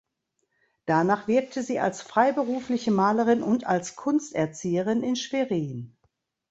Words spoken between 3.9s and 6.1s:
Kunsterzieherin in Schwerin.